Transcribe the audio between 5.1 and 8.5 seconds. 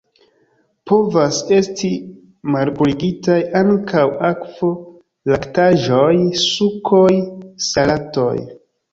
laktaĵoj, sukoj, salatoj.